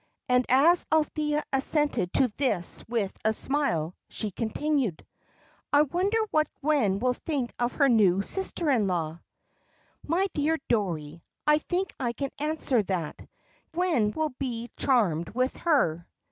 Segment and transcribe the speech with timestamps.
[0.27, 5.05] And as Althea assented to this with a smile, she continued,
[5.71, 9.19] "I wonder what Gwen will think of her new sister in law?"
[10.01, 13.21] "My dear Dorrie, I think I can answer that.
[13.75, 16.07] Given will be charmed with her.